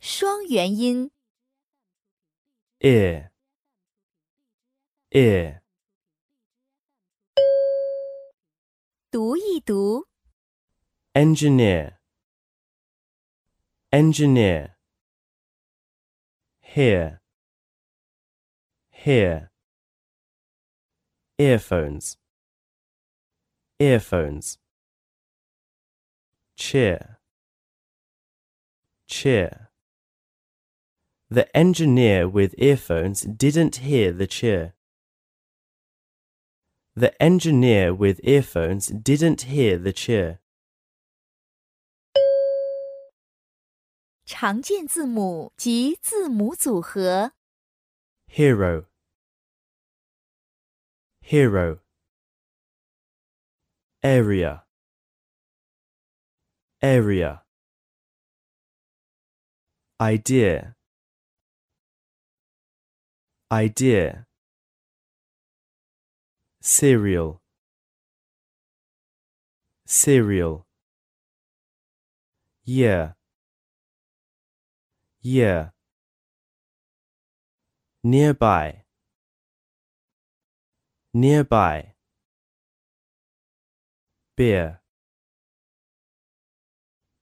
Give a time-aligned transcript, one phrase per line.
[0.00, 1.10] 双元音。
[2.80, 3.30] ear,
[5.10, 5.60] ear,
[9.10, 10.06] 读一读
[11.14, 11.98] ，engineer,
[13.90, 14.76] engineer,
[16.60, 17.18] hear,
[18.92, 19.50] hear,
[21.38, 22.16] earphones,
[23.80, 24.58] earphones,
[26.56, 27.18] cheer,
[29.08, 29.67] cheer.
[31.29, 34.75] The engineer with earphones didn't hear the cheer.
[36.95, 40.39] The engineer with earphones didn't hear the cheer.
[44.25, 47.33] 常见字母及字母组合。
[48.27, 48.85] Hero,
[51.21, 51.79] hero,
[54.01, 54.63] area,
[56.81, 57.41] area,
[59.99, 60.75] idea,
[63.50, 64.26] idea,
[66.60, 67.40] cereal,
[69.86, 70.66] cereal,
[72.64, 73.14] year,
[75.22, 75.72] year,
[78.04, 78.84] nearby,
[81.14, 81.94] nearby,
[84.36, 84.80] beer,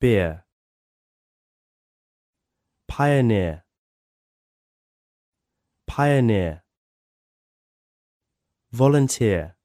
[0.00, 0.44] beer,
[2.88, 3.62] pioneer,
[5.97, 6.63] pioneer,
[8.71, 9.55] volunteer,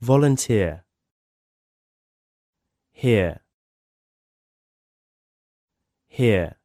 [0.00, 0.84] volunteer,
[2.92, 3.40] here,
[6.08, 6.56] here,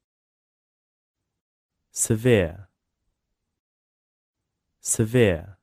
[1.91, 2.67] severe,
[4.81, 5.55] severe,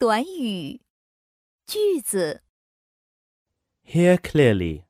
[0.00, 0.80] 短语、
[1.66, 2.42] 句子、
[3.84, 4.84] hear clearly,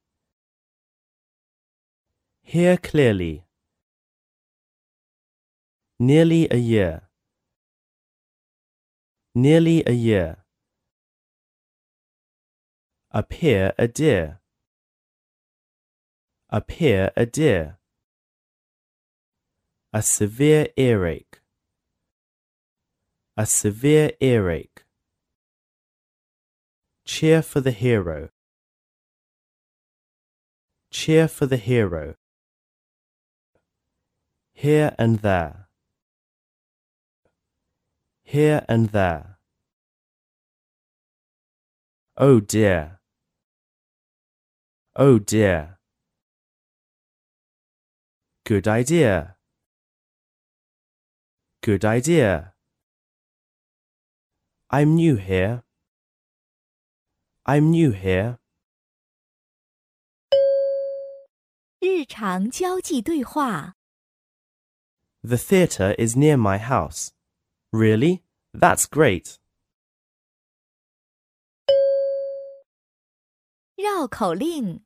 [2.48, 3.44] hear clearly,
[6.00, 7.10] nearly a year,
[9.34, 10.46] nearly a year,
[13.10, 14.42] appear a deer,
[16.50, 17.80] appear a deer,
[19.92, 21.40] a severe earache,
[23.36, 24.84] a severe earache,
[27.06, 28.30] cheer for the hero,
[30.92, 32.16] cheer for the hero,
[34.55, 35.69] here and there,
[38.23, 39.39] here and there.
[42.17, 43.01] Oh dear,
[44.97, 45.79] oh dear.
[48.45, 49.37] Good idea,
[51.63, 52.55] good idea.
[54.73, 55.65] I'm new here.
[57.45, 58.39] I'm new here.
[61.81, 63.75] 日常交际对话。
[65.25, 67.13] The theatre is near my house.
[67.73, 68.23] Really?
[68.55, 69.39] That's great.
[73.77, 74.81] 绕口令。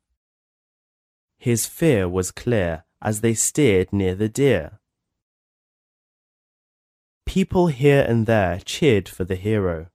[1.37, 4.79] His fear was clear as they steered near the deer.
[7.25, 9.87] People here and there cheered for the hero.